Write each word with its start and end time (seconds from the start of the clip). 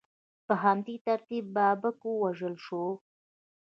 په 0.45 0.53
همدې 0.63 0.95
ترتیب 1.07 1.45
بابک 1.55 1.97
ووژل 2.05 2.55
شو. 2.65 2.83